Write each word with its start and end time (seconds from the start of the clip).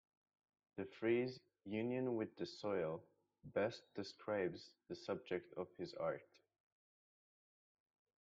The 0.77 0.85
phrase 0.99 1.39
'union 1.63 2.15
with 2.15 2.35
the 2.35 2.47
soil' 2.47 3.03
best 3.43 3.83
describes 3.93 4.71
the 4.89 4.95
subject 4.95 5.53
of 5.57 5.67
his 5.77 5.93
art. 5.93 6.25